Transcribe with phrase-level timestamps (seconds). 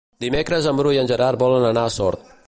[0.23, 2.33] Dimecres en Bru i en Gerard volen anar a Sort.